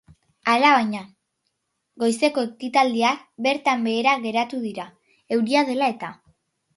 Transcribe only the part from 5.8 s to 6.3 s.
eta.